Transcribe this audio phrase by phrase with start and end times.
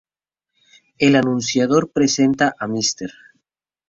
[0.97, 3.11] El Anunciador presenta a Mr.